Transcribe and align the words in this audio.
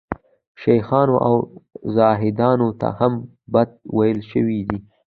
شیخانو 0.61 1.15
او 1.27 1.35
زاهدانو 1.95 2.69
ته 2.79 2.87
هم 2.99 3.13
بد 3.53 3.69
ویل 3.97 4.19
شوي 4.31 4.59
دي. 4.67 4.79